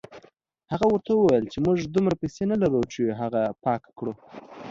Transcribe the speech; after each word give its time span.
هغه 0.71 0.85
ورته 0.89 1.11
وویل 1.13 1.45
چې 1.53 1.57
موږ 1.65 1.77
دومره 1.83 2.15
پیسې 2.21 2.43
نه 2.51 2.55
لرو 2.61 2.81
چې 2.93 3.01
هغه 3.21 3.41
پاکه 3.63 3.89
کړو. 3.97 4.13